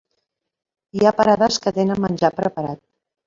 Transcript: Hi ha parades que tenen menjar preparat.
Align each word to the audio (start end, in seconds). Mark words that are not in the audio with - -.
Hi 0.99 1.03
ha 1.05 1.11
parades 1.19 1.59
que 1.65 1.75
tenen 1.77 2.03
menjar 2.07 2.35
preparat. 2.41 2.81